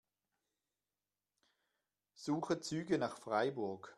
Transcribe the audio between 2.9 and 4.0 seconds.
nach Freiburg.